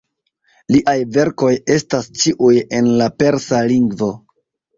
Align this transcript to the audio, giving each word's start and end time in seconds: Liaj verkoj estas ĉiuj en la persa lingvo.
Liaj 0.75 0.95
verkoj 1.17 1.51
estas 1.73 2.07
ĉiuj 2.23 2.49
en 2.79 2.89
la 3.03 3.11
persa 3.21 3.61
lingvo. 3.75 4.11